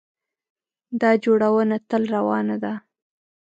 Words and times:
دا 1.01 1.11
جوړونه 1.23 1.75
تل 1.89 2.03
روانه 2.15 2.55
ده. 2.63 2.73